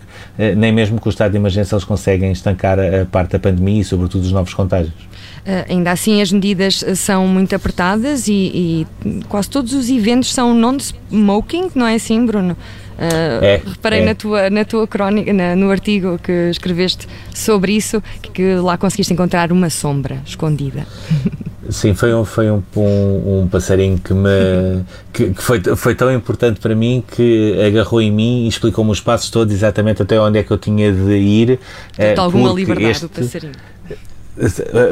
nem 0.56 0.72
mesmo 0.72 1.00
com 1.00 1.10
o 1.10 1.12
estado 1.12 1.32
de 1.32 1.38
emergência 1.38 1.76
eles 1.76 1.84
conseguem 1.84 2.32
estancar 2.32 2.80
a, 2.80 3.02
a 3.02 3.06
parte 3.06 3.32
da 3.32 3.40
pandemia 3.40 3.82
e, 3.82 3.84
sobretudo, 3.84 4.24
os 4.24 4.32
novos 4.32 4.54
contágios. 4.54 4.94
Uh, 5.40 5.66
ainda 5.72 5.92
assim, 5.92 6.22
as 6.22 6.32
medidas 6.32 6.84
são 6.96 7.28
muito 7.28 7.56
apertadas 7.56 8.28
e, 8.28 8.86
e 9.04 9.24
quase 9.28 9.50
todos 9.50 9.74
os 9.74 9.90
eventos 9.90 10.34
são 10.34 10.54
non-smoking, 10.54 11.70
não 11.76 11.88
é 11.88 11.96
assim, 11.96 12.26
Bruno? 12.26 12.58
Uh, 13.00 13.44
é, 13.44 13.62
reparei 13.66 14.02
é. 14.02 14.06
Na, 14.06 14.14
tua, 14.14 14.50
na 14.50 14.66
tua 14.66 14.86
crónica, 14.86 15.32
na, 15.32 15.56
no 15.56 15.72
artigo 15.72 16.20
que 16.20 16.50
escreveste 16.50 17.08
sobre 17.34 17.72
isso, 17.72 18.04
que, 18.22 18.30
que, 18.30 18.56
lá 18.56 18.78
conseguiste 18.78 19.14
encontrar 19.14 19.54
uma 19.54 19.70
sombra 19.70 20.22
escondida. 20.26 20.86
Sim, 21.70 21.94
foi 21.94 22.14
um, 22.14 22.26
foi 22.26 22.50
um, 22.50 22.64
um, 22.76 23.42
um 23.42 23.48
passarinho 23.48 24.00
que 24.00 24.12
me 24.14 24.84
que, 25.14 25.34
que, 25.34 25.42
foi, 25.42 25.62
foi 25.78 25.96
tão 25.96 26.12
importante 26.12 26.60
para 26.60 26.76
mim 26.76 27.04
que 27.16 27.56
agarrou 27.66 28.02
em 28.02 28.12
mim 28.12 28.46
e 28.46 28.48
explicou-me 28.48 28.92
os 28.92 29.00
passos 29.00 29.30
todos 29.30 29.54
exatamente 29.54 30.02
até 30.02 30.20
onde 30.20 30.40
é 30.40 30.44
que 30.44 30.52
eu 30.52 30.58
tinha 30.58 30.92
de 30.92 31.14
ir. 31.14 31.60
Tem 31.96 32.18
alguma 32.18 32.52
liberdade 32.52 32.92
este, 32.92 33.06
o 33.06 33.10
passarinho. 33.10 33.54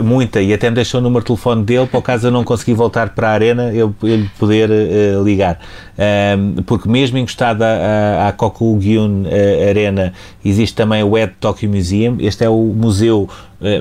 Muita, 0.04 0.42
e 0.42 0.54
até 0.54 0.70
me 0.70 0.75
deixou 0.75 1.00
o 1.00 1.04
número 1.04 1.22
de 1.22 1.27
telefone 1.27 1.63
dele 1.63 1.88
para 1.88 2.00
o 2.00 2.01
caso 2.01 2.27
eu 2.27 2.32
não 2.32 2.44
conseguir 2.44 2.74
voltar 2.74 3.10
para 3.10 3.30
a 3.30 3.32
arena, 3.32 3.74
eu, 3.74 3.96
ele 4.04 4.30
poder 4.38 4.70
uh, 4.70 5.24
ligar. 5.24 5.60
Porque 6.66 6.89
mesmo 6.89 7.18
encostado 7.18 7.62
à, 7.62 8.27
à 8.27 8.32
Kokugyun 8.34 9.24
uh, 9.24 9.70
Arena 9.70 10.13
existe 10.44 10.75
também 10.75 11.01
o 11.01 11.18
Ed 11.18 11.34
Tokyo 11.39 11.70
Museum. 11.70 12.18
Este 12.20 12.44
é 12.44 12.50
o 12.50 12.58
museu 12.75 13.30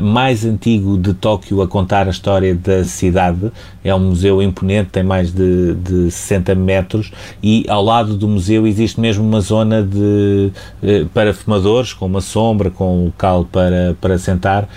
mais 0.03 0.45
antigo 0.45 0.97
de 0.97 1.13
Tóquio 1.13 1.61
a 1.61 1.69
contar 1.69 2.07
a 2.07 2.11
história 2.11 2.55
da 2.55 2.85
cidade. 2.85 3.53
É 3.85 3.95
um 3.95 4.01
museu 4.01 4.43
imponente, 4.43 4.91
tem 4.91 5.03
mais 5.03 5.33
de, 5.33 5.75
de 5.75 6.11
60 6.11 6.55
metros 6.55 7.13
e 7.43 7.65
ao 7.69 7.85
lado 7.85 8.17
do 8.17 8.27
museu 8.27 8.67
existe 8.67 9.01
mesmo 9.01 9.25
uma 9.25 9.41
zona 9.41 9.83
de, 9.83 10.51
uh, 10.83 11.07
para 11.13 11.33
fumadores, 11.35 11.93
com 11.93 12.07
uma 12.07 12.21
sombra, 12.21 12.71
com 12.71 13.03
um 13.03 13.05
local 13.07 13.45
para, 13.45 13.97
para 14.01 14.19
sentar, 14.19 14.69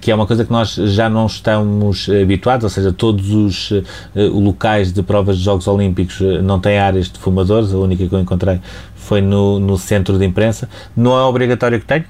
que 0.00 0.10
é 0.10 0.14
uma 0.14 0.26
coisa 0.26 0.44
que 0.44 0.50
nós 0.50 0.74
já 0.74 1.08
não 1.08 1.26
estamos 1.26 2.08
habituados, 2.08 2.64
ou 2.64 2.70
seja, 2.70 2.92
todos 2.92 3.30
os 3.32 3.72
locais 4.14 4.92
de 4.92 5.02
provas 5.02 5.38
de 5.38 5.44
Jogos 5.44 5.66
Olímpicos 5.66 6.20
não 6.42 6.60
têm 6.60 6.78
áreas 6.78 7.08
de 7.08 7.18
fumadores, 7.18 7.72
a 7.72 7.78
única 7.78 8.06
que 8.06 8.14
eu 8.14 8.20
encontrei 8.20 8.60
foi 9.00 9.20
no, 9.20 9.58
no 9.58 9.78
centro 9.78 10.18
de 10.18 10.24
imprensa. 10.24 10.68
Não 10.96 11.18
é 11.18 11.22
obrigatório 11.22 11.80
que 11.80 11.86
tenha, 11.86 12.04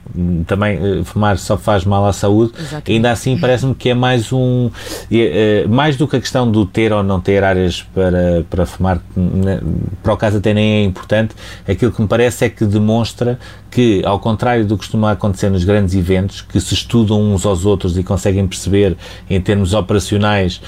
também 0.46 1.00
uh, 1.00 1.04
fumar 1.04 1.38
só 1.38 1.56
faz 1.56 1.84
mal 1.84 2.04
à 2.04 2.12
saúde. 2.12 2.52
Exatamente. 2.58 2.92
Ainda 2.92 3.10
assim, 3.10 3.38
parece-me 3.38 3.74
que 3.74 3.90
é 3.90 3.94
mais 3.94 4.32
um. 4.32 4.66
Uh, 4.66 5.68
mais 5.68 5.96
do 5.96 6.06
que 6.06 6.16
a 6.16 6.20
questão 6.20 6.50
do 6.50 6.66
ter 6.66 6.92
ou 6.92 7.02
não 7.02 7.20
ter 7.20 7.42
áreas 7.44 7.82
para, 7.94 8.44
para 8.50 8.66
fumar, 8.66 9.00
né, 9.16 9.60
para 10.02 10.12
o 10.12 10.16
caso 10.16 10.38
até 10.38 10.52
nem 10.52 10.82
é 10.82 10.84
importante. 10.84 11.34
Aquilo 11.66 11.92
que 11.92 12.02
me 12.02 12.08
parece 12.08 12.44
é 12.44 12.48
que 12.48 12.64
demonstra 12.64 13.38
que, 13.70 14.02
ao 14.04 14.18
contrário 14.18 14.66
do 14.66 14.74
que 14.74 14.80
costuma 14.80 15.12
acontecer 15.12 15.48
nos 15.48 15.62
grandes 15.62 15.94
eventos, 15.94 16.40
que 16.42 16.60
se 16.60 16.74
estudam 16.74 17.20
uns 17.32 17.46
aos 17.46 17.64
outros 17.64 17.96
e 17.96 18.02
conseguem 18.02 18.44
perceber, 18.46 18.96
em 19.28 19.40
termos 19.40 19.74
operacionais, 19.74 20.60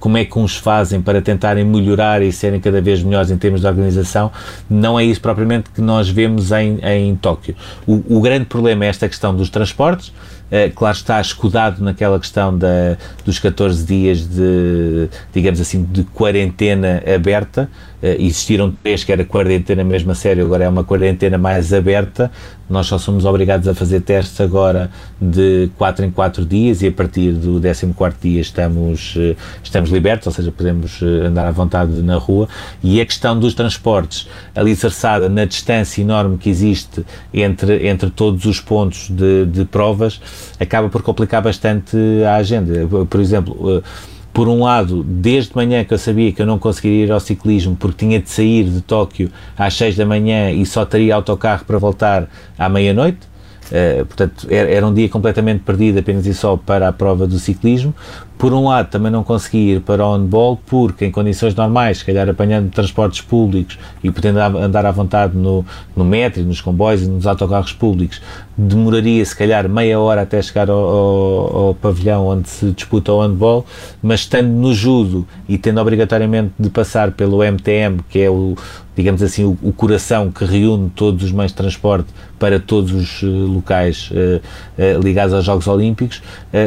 como 0.00 0.18
é 0.18 0.24
que 0.24 0.36
uns 0.36 0.56
fazem 0.56 1.00
para 1.00 1.22
tentarem 1.22 1.64
melhorar 1.64 2.22
e 2.22 2.32
serem 2.32 2.58
cada 2.58 2.80
vez 2.80 3.02
melhores 3.04 3.30
em 3.30 3.38
termos 3.38 3.60
de 3.60 3.68
organização, 3.68 4.32
não 4.68 4.98
é 4.98 5.04
isso 5.04 5.20
propriamente 5.20 5.69
que 5.74 5.80
nós 5.80 6.08
vemos 6.08 6.52
em, 6.52 6.78
em 6.82 7.16
Tóquio. 7.16 7.54
O, 7.86 8.18
o 8.18 8.20
grande 8.20 8.46
problema 8.46 8.84
é 8.84 8.88
esta 8.88 9.08
questão 9.08 9.34
dos 9.34 9.50
transportes, 9.50 10.12
Uh, 10.50 10.68
claro 10.74 10.96
está 10.96 11.20
escudado 11.20 11.80
naquela 11.80 12.18
questão 12.18 12.58
da, 12.58 12.96
dos 13.24 13.38
14 13.38 13.86
dias 13.86 14.26
de, 14.26 15.08
digamos 15.32 15.60
assim, 15.60 15.84
de 15.84 16.02
quarentena 16.02 17.00
aberta, 17.14 17.70
existiram 18.02 18.72
três 18.82 19.04
que 19.04 19.12
era 19.12 19.24
quarentena 19.24 19.84
mesmo 19.84 20.10
a 20.12 20.14
sério, 20.14 20.44
agora 20.44 20.64
é 20.64 20.68
uma 20.68 20.84
quarentena 20.84 21.36
mais 21.36 21.72
aberta. 21.72 22.30
Nós 22.70 22.86
só 22.86 22.98
somos 22.98 23.24
obrigados 23.24 23.66
a 23.66 23.74
fazer 23.74 24.00
testes 24.00 24.40
agora 24.40 24.90
de 25.20 25.68
4 25.76 26.04
em 26.04 26.10
4 26.10 26.46
dias 26.46 26.82
e 26.82 26.86
a 26.86 26.92
partir 26.92 27.32
do 27.32 27.60
14 27.60 28.14
dia 28.22 28.40
estamos, 28.40 29.16
uh, 29.16 29.36
estamos 29.62 29.90
libertos, 29.90 30.28
ou 30.28 30.32
seja, 30.32 30.52
podemos 30.52 31.02
uh, 31.02 31.26
andar 31.26 31.46
à 31.46 31.50
vontade 31.50 32.00
na 32.00 32.16
rua. 32.16 32.48
E 32.80 33.00
a 33.00 33.04
questão 33.04 33.38
dos 33.38 33.54
transportes, 33.54 34.28
alicerçada 34.54 35.28
na 35.28 35.44
distância 35.44 36.00
enorme 36.00 36.38
que 36.38 36.48
existe 36.48 37.04
entre, 37.34 37.88
entre 37.88 38.08
todos 38.08 38.44
os 38.44 38.60
pontos 38.60 39.10
de, 39.10 39.46
de 39.46 39.64
provas, 39.64 40.20
acaba 40.60 40.88
por 40.88 41.02
complicar 41.02 41.42
bastante 41.42 41.96
a 42.24 42.36
agenda. 42.36 42.86
Por 42.86 43.20
exemplo, 43.20 43.82
por 44.32 44.48
um 44.48 44.62
lado, 44.62 45.02
desde 45.02 45.54
manhã 45.54 45.84
que 45.84 45.92
eu 45.92 45.98
sabia 45.98 46.32
que 46.32 46.40
eu 46.40 46.46
não 46.46 46.58
conseguiria 46.58 47.06
ir 47.06 47.12
ao 47.12 47.20
ciclismo 47.20 47.76
porque 47.76 48.06
tinha 48.06 48.20
de 48.20 48.30
sair 48.30 48.64
de 48.64 48.80
Tóquio 48.80 49.30
às 49.56 49.74
6 49.74 49.96
da 49.96 50.06
manhã 50.06 50.50
e 50.50 50.64
só 50.64 50.84
teria 50.84 51.14
autocarro 51.16 51.64
para 51.64 51.78
voltar 51.78 52.28
à 52.56 52.68
meia-noite, 52.68 53.18
uh, 53.66 54.06
portanto 54.06 54.46
era, 54.48 54.70
era, 54.70 54.86
um 54.86 54.94
dia 54.94 55.08
completamente 55.08 55.60
perdido 55.60 55.98
apenas 55.98 56.26
e 56.26 56.34
só 56.34 56.56
para 56.56 56.88
a 56.88 56.92
prova 56.92 57.26
do 57.26 57.38
ciclismo. 57.38 57.94
Por 58.40 58.54
um 58.54 58.68
lado, 58.68 58.88
também 58.88 59.12
não 59.12 59.22
consegui 59.22 59.72
ir 59.72 59.80
para 59.82 60.02
o 60.02 60.16
handball 60.16 60.58
porque, 60.64 61.04
em 61.04 61.10
condições 61.10 61.54
normais, 61.54 61.98
se 61.98 62.06
calhar 62.06 62.26
apanhando 62.26 62.70
transportes 62.70 63.20
públicos 63.20 63.78
e 64.02 64.10
podendo 64.10 64.38
andar 64.38 64.86
à 64.86 64.90
vontade 64.90 65.36
no, 65.36 65.62
no 65.94 66.06
metro, 66.06 66.42
nos 66.42 66.58
comboios 66.58 67.02
e 67.02 67.06
nos 67.06 67.26
autocarros 67.26 67.74
públicos, 67.74 68.22
demoraria 68.56 69.22
se 69.24 69.36
calhar 69.36 69.68
meia 69.68 69.98
hora 69.98 70.22
até 70.22 70.40
chegar 70.40 70.70
ao, 70.70 70.78
ao, 70.78 71.56
ao 71.56 71.74
pavilhão 71.74 72.26
onde 72.26 72.48
se 72.48 72.70
disputa 72.72 73.12
o 73.12 73.20
handball, 73.20 73.64
mas 74.02 74.20
estando 74.20 74.48
no 74.48 74.72
judo 74.74 75.26
e 75.46 75.56
tendo 75.56 75.78
obrigatoriamente 75.78 76.52
de 76.58 76.70
passar 76.70 77.12
pelo 77.12 77.42
MTM, 77.42 78.00
que 78.08 78.20
é 78.20 78.30
o, 78.30 78.56
digamos 78.94 79.22
assim, 79.22 79.44
o, 79.44 79.56
o, 79.62 79.72
coração 79.72 80.30
que 80.30 80.44
reúne 80.44 80.90
todos 80.90 81.24
os 81.24 81.32
meios 81.32 81.52
de 81.52 81.56
transporte 81.56 82.08
para 82.38 82.60
todos 82.60 82.92
os 82.92 83.22
uh, 83.22 83.26
locais 83.26 84.10
uh, 84.10 84.40
uh, 84.78 85.00
ligados 85.02 85.32
aos 85.32 85.44
Jogos 85.44 85.66
Olímpicos, 85.66 86.22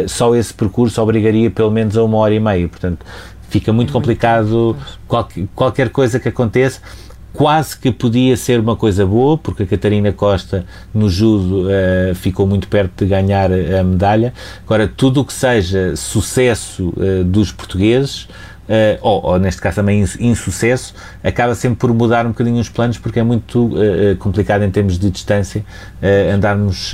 só 0.08 0.36
esse 0.36 0.54
percurso 0.54 1.02
obrigaria 1.02 1.50
pelo 1.64 1.72
menos 1.72 1.96
a 1.96 2.04
uma 2.04 2.18
hora 2.18 2.34
e 2.34 2.40
meia. 2.40 2.68
Portanto, 2.68 3.06
fica 3.50 3.72
muito 3.72 3.94
complicado 3.94 4.76
qualquer, 5.08 5.48
qualquer 5.56 5.90
coisa 5.90 6.20
que 6.20 6.28
aconteça. 6.28 6.82
Quase 7.32 7.80
que 7.80 7.92
podia 7.92 8.38
ser 8.38 8.60
uma 8.60 8.76
coisa 8.76 9.08
boa, 9.08 9.40
porque 9.40 9.64
a 9.64 9.66
Catarina 9.66 10.12
Costa 10.12 10.66
no 10.94 11.10
judo 11.10 11.64
uh, 11.64 12.14
ficou 12.14 12.46
muito 12.46 12.68
perto 12.68 13.04
de 13.04 13.10
ganhar 13.10 13.50
a 13.52 13.84
medalha. 13.84 14.34
Agora, 14.64 14.88
tudo 14.88 15.22
o 15.22 15.26
que 15.26 15.34
seja 15.34 15.96
sucesso 15.96 16.94
uh, 16.96 17.24
dos 17.24 17.52
portugueses, 17.52 18.28
uh, 18.74 18.98
ou, 19.02 19.24
ou, 19.26 19.40
neste 19.40 19.62
caso 19.62 19.76
também 19.76 20.04
insucesso, 20.20 20.96
acaba 21.24 21.54
sempre 21.54 21.78
por 21.78 21.94
mudar 21.94 22.26
um 22.26 22.30
bocadinho 22.30 22.60
os 22.60 22.70
planos 22.70 22.98
porque 22.98 23.20
é 23.20 23.24
muito 23.24 23.68
uh, 23.68 24.16
complicado 24.18 24.64
em 24.64 24.72
termos 24.72 24.98
de 24.98 25.10
distância 25.10 25.64
uh, 26.02 26.34
andarmos 26.34 26.94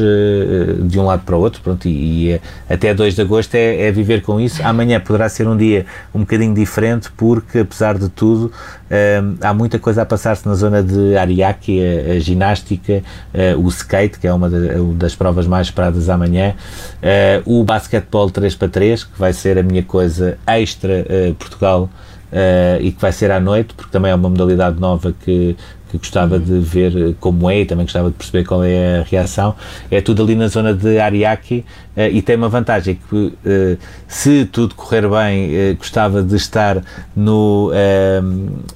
de 0.84 1.00
um 1.00 1.06
lado 1.06 1.24
para 1.24 1.36
o 1.36 1.40
outro, 1.40 1.62
pronto, 1.62 1.88
e, 1.88 2.32
e 2.32 2.42
até 2.70 2.94
2 2.94 3.16
de 3.16 3.22
agosto 3.22 3.56
é, 3.56 3.88
é, 3.88 3.92
viver 3.92 4.22
com 4.22 4.40
isso. 4.40 4.62
Amanhã 4.64 5.00
poderá 5.00 5.30
ser 5.30 5.48
um 5.48 5.56
dia 5.56 5.86
um 6.14 6.22
bocadinho 6.22 6.54
diferente 6.54 7.10
porque, 7.16 7.60
apesar 7.60 7.98
de 7.98 8.10
tudo, 8.10 8.52
há 9.42 9.54
muita 9.54 9.78
coisa 9.78 10.02
a 10.02 10.06
passar-se 10.06 10.48
na 10.48 10.56
zona 10.56 10.82
de 10.82 11.16
Ariake, 11.16 11.80
a, 11.82 12.14
a 12.14 12.20
ginástica, 12.20 13.04
o 13.58 13.68
skate, 13.70 14.20
que 14.20 14.28
é 14.28 14.34
uma 14.34 14.50
das 14.50 15.16
provas 15.16 15.46
mais 15.46 15.68
esperadas 15.68 16.10
amanhã, 16.10 16.56
o 17.46 17.64
basquetebol 17.64 18.30
3 18.30 18.56
para 18.56 18.68
3, 18.68 19.04
que 19.04 19.20
vai 19.20 19.34
ser 19.34 19.58
a 19.58 19.64
minha 19.64 19.84
coisa 19.84 20.38
extra 20.48 21.06
Portugal 21.38 21.69
Portugal 21.70 21.90
uh, 22.32 22.82
e 22.82 22.92
que 22.92 23.02
vai 23.02 23.12
ser 23.12 23.32
à 23.32 23.40
noite, 23.40 23.74
porque 23.76 23.92
também 23.92 24.12
é 24.12 24.16
uma 24.16 24.30
modalidade 24.30 24.80
nova 24.80 25.14
que, 25.24 25.56
que 25.90 25.98
gostava 25.98 26.40
de 26.40 26.60
ver 26.60 27.16
como 27.20 27.50
é 27.50 27.62
e 27.62 27.66
também 27.66 27.86
gostava 27.86 28.10
de 28.10 28.16
perceber 28.16 28.46
qual 28.46 28.64
é 28.64 29.00
a 29.00 29.04
reação. 29.04 29.56
É 29.92 30.02
tudo 30.02 30.24
ali 30.24 30.36
na 30.36 30.48
zona 30.48 30.74
de 30.74 31.00
Ariake 31.00 31.66
uh, 31.96 32.02
e 32.12 32.22
tem 32.22 32.36
uma 32.36 32.50
vantagem 32.50 33.00
que 33.10 33.16
uh, 33.16 33.78
se 34.08 34.46
tudo 34.46 34.76
correr 34.76 35.08
bem, 35.08 35.76
gostava 35.78 36.24
de 36.24 36.36
estar 36.36 36.82
no, 37.16 37.72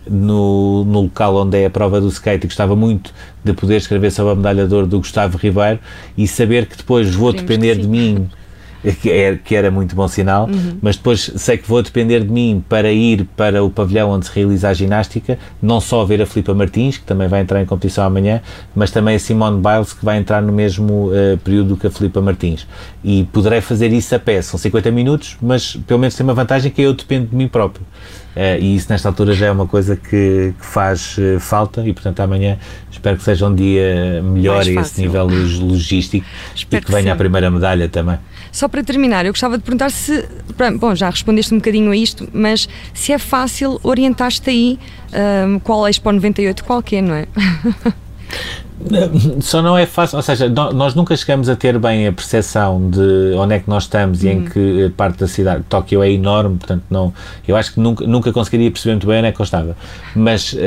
no, 0.09 0.85
no, 0.85 1.01
local 1.01 1.35
onde 1.35 1.57
é 1.57 1.65
a 1.65 1.69
prova 1.69 1.99
do 1.99 2.07
skate 2.07 2.45
e 2.45 2.47
gostava 2.47 2.75
muito 2.75 3.13
de 3.43 3.53
poder 3.53 3.77
escrever 3.77 4.11
sobre 4.11 4.33
a 4.33 4.35
medalha 4.35 4.67
de 4.67 4.73
ouro 4.73 4.87
do 4.87 4.99
Gustavo 4.99 5.37
Ribeiro 5.37 5.79
e 6.17 6.27
saber 6.27 6.65
que 6.65 6.77
depois 6.77 7.13
vou 7.13 7.33
depender 7.33 7.75
de 7.75 7.87
mim 7.87 8.29
que, 8.91 9.09
é, 9.09 9.37
que 9.37 9.55
era 9.55 9.71
muito 9.71 9.95
bom 9.95 10.07
sinal, 10.07 10.47
uhum. 10.47 10.77
mas 10.81 10.97
depois 10.97 11.31
sei 11.35 11.57
que 11.57 11.67
vou 11.67 11.81
depender 11.81 12.21
de 12.21 12.29
mim 12.29 12.63
para 12.67 12.91
ir 12.91 13.25
para 13.37 13.63
o 13.63 13.69
pavilhão 13.69 14.09
onde 14.09 14.25
se 14.25 14.31
realiza 14.33 14.69
a 14.69 14.73
ginástica, 14.73 15.39
não 15.61 15.79
só 15.79 16.03
ver 16.03 16.21
a 16.21 16.25
Filipa 16.25 16.53
Martins, 16.53 16.97
que 16.97 17.05
também 17.05 17.27
vai 17.27 17.41
entrar 17.41 17.61
em 17.61 17.65
competição 17.65 18.03
amanhã, 18.03 18.41
mas 18.75 18.91
também 18.91 19.15
a 19.15 19.19
Simone 19.19 19.61
Biles, 19.61 19.93
que 19.93 20.03
vai 20.03 20.17
entrar 20.17 20.41
no 20.41 20.51
mesmo 20.51 21.09
uh, 21.09 21.37
período 21.43 21.77
que 21.77 21.87
a 21.87 21.91
Filipa 21.91 22.21
Martins. 22.21 22.67
E 23.03 23.23
poderei 23.31 23.61
fazer 23.61 23.91
isso 23.93 24.13
a 24.15 24.19
pé, 24.19 24.41
são 24.41 24.59
50 24.59 24.91
minutos, 24.91 25.37
mas 25.41 25.75
pelo 25.87 25.99
menos 25.99 26.15
tem 26.15 26.23
uma 26.25 26.33
vantagem 26.33 26.71
que 26.71 26.81
eu 26.81 26.93
dependo 26.93 27.27
de 27.27 27.35
mim 27.35 27.47
próprio. 27.47 27.85
Uh, 28.35 28.57
e 28.59 28.75
isso 28.75 28.87
nesta 28.89 29.07
altura 29.07 29.33
já 29.33 29.45
é 29.45 29.51
uma 29.51 29.67
coisa 29.67 29.95
que, 29.95 30.55
que 30.59 30.65
faz 30.65 31.15
uh, 31.19 31.39
falta 31.39 31.87
e 31.87 31.93
portanto 31.93 32.19
amanhã 32.19 32.57
espero 32.91 33.15
que 33.15 33.21
seja 33.21 33.45
um 33.45 33.53
dia 33.53 34.23
melhor 34.23 34.63
a 34.63 34.67
esse 34.67 35.01
nível 35.01 35.27
logístico 35.27 36.25
espero 36.55 36.81
e 36.81 36.81
que, 36.81 36.85
que 36.87 36.91
venha 36.91 37.03
sim. 37.03 37.11
a 37.11 37.15
primeira 37.15 37.51
medalha 37.51 37.87
também. 37.87 38.17
Só 38.51 38.67
para 38.73 38.83
terminar, 38.83 39.23
eu 39.23 39.31
gostava 39.31 39.55
de 39.55 39.63
perguntar 39.63 39.91
se, 39.91 40.27
bom, 40.79 40.95
já 40.95 41.07
respondeste 41.07 41.53
um 41.53 41.57
bocadinho 41.57 41.91
a 41.91 41.95
isto, 41.95 42.27
mas 42.33 42.67
se 42.91 43.13
é 43.13 43.19
fácil 43.19 43.79
orientar-te 43.83 44.49
aí 44.49 44.79
um, 45.47 45.59
qual 45.59 45.85
é 45.85 45.91
Expo 45.91 46.11
98 46.11 46.63
qualquer, 46.63 47.03
não 47.03 47.13
é? 47.13 47.27
Só 49.41 49.61
não 49.61 49.77
é 49.77 49.85
fácil, 49.85 50.17
ou 50.17 50.21
seja, 50.21 50.49
nós 50.49 50.95
nunca 50.95 51.15
chegamos 51.15 51.49
a 51.49 51.55
ter 51.55 51.77
bem 51.79 52.07
a 52.07 52.11
percepção 52.11 52.89
de 52.89 53.35
onde 53.37 53.55
é 53.55 53.59
que 53.59 53.69
nós 53.69 53.83
estamos 53.83 54.23
e 54.23 54.29
em 54.29 54.39
uhum. 54.39 54.45
que 54.45 54.93
parte 54.95 55.19
da 55.19 55.27
cidade. 55.27 55.63
Tóquio 55.69 56.03
é 56.03 56.11
enorme, 56.11 56.57
portanto, 56.57 56.83
não, 56.89 57.13
eu 57.47 57.55
acho 57.55 57.73
que 57.73 57.79
nunca, 57.79 58.05
nunca 58.05 58.31
conseguiria 58.31 58.69
perceber 58.71 58.93
muito 58.93 59.07
bem 59.07 59.19
onde 59.19 59.27
é 59.27 59.31
que 59.31 59.39
eu 59.39 59.43
estava. 59.43 59.75
Mas 60.15 60.53
uh, 60.53 60.57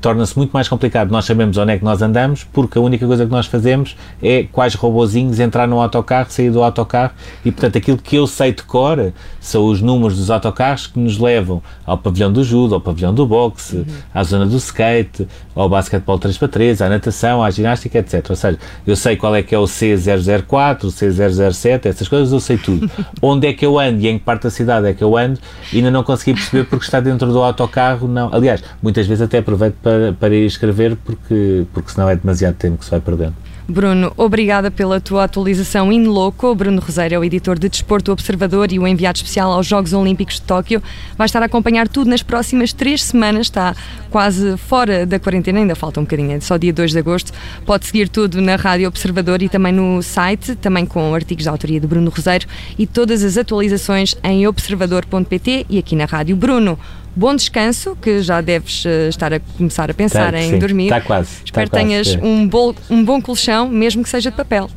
torna-se 0.00 0.36
muito 0.36 0.50
mais 0.52 0.68
complicado 0.68 1.10
nós 1.10 1.24
sabemos 1.24 1.56
onde 1.56 1.72
é 1.72 1.78
que 1.78 1.84
nós 1.84 2.02
andamos, 2.02 2.44
porque 2.44 2.78
a 2.78 2.80
única 2.80 3.06
coisa 3.06 3.24
que 3.24 3.32
nós 3.32 3.46
fazemos 3.46 3.96
é 4.22 4.44
quais 4.50 4.74
robozinhos 4.74 5.38
entrar 5.40 5.66
no 5.66 5.80
autocarro, 5.80 6.30
sair 6.30 6.50
do 6.50 6.62
autocarro 6.62 7.12
e, 7.44 7.50
portanto, 7.50 7.78
aquilo 7.78 7.98
que 7.98 8.16
eu 8.16 8.26
sei 8.26 8.52
de 8.52 8.62
cor 8.62 9.12
são 9.40 9.66
os 9.66 9.80
números 9.80 10.16
dos 10.18 10.30
autocarros 10.30 10.86
que 10.86 10.98
nos 10.98 11.18
levam 11.18 11.62
ao 11.86 11.98
pavilhão 11.98 12.32
do 12.32 12.42
judo, 12.42 12.74
ao 12.74 12.80
pavilhão 12.80 13.14
do 13.14 13.26
boxe, 13.26 13.76
uhum. 13.76 13.84
à 14.12 14.24
zona 14.24 14.46
do 14.46 14.56
skate, 14.56 15.26
ao 15.54 15.68
basquetebol 15.68 16.18
3x3, 16.18 16.84
à 16.84 16.88
natação, 16.88 17.42
à 17.42 17.50
ginástica, 17.64 17.98
etc. 17.98 18.24
Ou 18.28 18.36
seja, 18.36 18.58
eu 18.86 18.94
sei 18.94 19.16
qual 19.16 19.34
é 19.34 19.42
que 19.42 19.54
é 19.54 19.58
o 19.58 19.64
C004, 19.64 20.84
o 20.84 20.88
C007, 20.88 21.86
essas 21.86 22.06
coisas 22.06 22.32
eu 22.32 22.40
sei 22.40 22.58
tudo. 22.58 22.90
Onde 23.20 23.48
é 23.48 23.52
que 23.52 23.64
eu 23.64 23.78
ando 23.78 24.00
e 24.00 24.08
em 24.08 24.18
que 24.18 24.24
parte 24.24 24.42
da 24.42 24.50
cidade 24.50 24.86
é 24.86 24.92
que 24.92 25.02
eu 25.02 25.16
ando, 25.16 25.40
ainda 25.72 25.90
não 25.90 26.04
consegui 26.04 26.34
perceber 26.34 26.64
porque 26.64 26.84
está 26.84 27.00
dentro 27.00 27.32
do 27.32 27.42
autocarro, 27.42 28.06
não. 28.06 28.32
Aliás, 28.32 28.62
muitas 28.82 29.06
vezes 29.06 29.22
até 29.22 29.38
aproveito 29.38 29.76
para, 29.82 30.12
para 30.12 30.34
ir 30.34 30.46
escrever 30.46 30.96
porque, 30.96 31.64
porque 31.72 31.90
senão 31.90 32.08
é 32.08 32.16
demasiado 32.16 32.54
tempo 32.54 32.78
que 32.78 32.84
se 32.84 32.90
vai 32.90 33.00
perdendo. 33.00 33.34
Bruno, 33.66 34.12
obrigada 34.18 34.70
pela 34.70 35.00
tua 35.00 35.24
atualização 35.24 35.90
in 35.90 36.04
loco. 36.04 36.54
Bruno 36.54 36.82
Roseiro 36.82 37.14
é 37.14 37.18
o 37.18 37.24
editor 37.24 37.58
de 37.58 37.70
Desporto 37.70 38.12
Observador 38.12 38.70
e 38.70 38.78
o 38.78 38.86
enviado 38.86 39.16
especial 39.16 39.50
aos 39.50 39.66
Jogos 39.66 39.94
Olímpicos 39.94 40.34
de 40.34 40.42
Tóquio. 40.42 40.82
Vai 41.16 41.24
estar 41.24 41.42
a 41.42 41.46
acompanhar 41.46 41.88
tudo 41.88 42.10
nas 42.10 42.22
próximas 42.22 42.74
três 42.74 43.02
semanas. 43.02 43.46
Está 43.46 43.74
quase 44.10 44.58
fora 44.58 45.06
da 45.06 45.18
quarentena, 45.18 45.60
ainda 45.60 45.74
falta 45.74 45.98
um 45.98 46.02
bocadinho, 46.02 46.32
é 46.32 46.40
só 46.40 46.58
dia 46.58 46.74
2 46.74 46.92
de 46.92 46.98
agosto. 46.98 47.32
Pode 47.64 47.86
seguir 47.86 48.10
tudo 48.10 48.38
na 48.42 48.56
Rádio 48.56 48.86
Observador 48.86 49.40
e 49.40 49.48
também 49.48 49.72
no 49.72 50.02
site, 50.02 50.54
também 50.56 50.84
com 50.84 51.14
artigos 51.14 51.44
de 51.44 51.48
autoria 51.48 51.80
de 51.80 51.86
Bruno 51.86 52.10
Roseiro 52.10 52.46
e 52.78 52.86
todas 52.86 53.24
as 53.24 53.38
atualizações 53.38 54.14
em 54.22 54.46
observador.pt 54.46 55.64
e 55.70 55.78
aqui 55.78 55.96
na 55.96 56.04
Rádio 56.04 56.36
Bruno 56.36 56.78
bom 57.14 57.34
descanso, 57.34 57.96
que 58.00 58.20
já 58.22 58.40
deves 58.40 58.84
uh, 58.84 59.08
estar 59.08 59.32
a 59.32 59.40
começar 59.40 59.90
a 59.90 59.94
pensar 59.94 60.32
tá, 60.32 60.40
em 60.40 60.50
sim, 60.50 60.58
dormir. 60.58 60.84
Está 60.84 61.00
quase. 61.00 61.42
Espero 61.44 61.70
que 61.70 61.76
tenhas 61.76 62.16
um, 62.22 62.46
bol, 62.46 62.74
um 62.90 63.04
bom 63.04 63.20
colchão, 63.20 63.68
mesmo 63.68 64.02
que 64.02 64.08
seja 64.08 64.30
de 64.30 64.36
papel. 64.36 64.68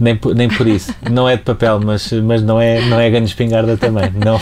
Nem, 0.00 0.18
nem 0.34 0.48
por 0.48 0.66
isso. 0.66 0.92
Não 1.10 1.28
é 1.28 1.36
de 1.36 1.42
papel, 1.42 1.80
mas, 1.80 2.10
mas 2.12 2.42
não 2.42 2.60
é, 2.60 2.80
não 2.86 2.98
é 2.98 3.08
ganho 3.08 3.24
espingarda 3.24 3.76
também. 3.76 4.10
Não, 4.24 4.40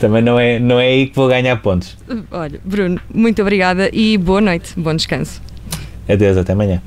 também 0.00 0.22
não 0.22 0.38
é, 0.38 0.58
não 0.58 0.80
é 0.80 0.88
aí 0.88 1.06
que 1.06 1.14
vou 1.14 1.28
ganhar 1.28 1.56
pontos. 1.58 1.96
Olha, 2.30 2.60
Bruno, 2.64 3.00
muito 3.12 3.40
obrigada 3.40 3.88
e 3.92 4.18
boa 4.18 4.40
noite. 4.40 4.72
Bom 4.76 4.94
descanso. 4.94 5.40
Adeus, 6.08 6.36
até 6.36 6.52
amanhã. 6.52 6.82